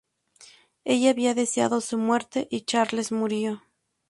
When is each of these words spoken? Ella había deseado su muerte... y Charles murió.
Ella 0.83 1.11
había 1.11 1.35
deseado 1.35 1.79
su 1.79 1.95
muerte... 1.99 2.47
y 2.49 2.61
Charles 2.61 3.11
murió. 3.11 3.61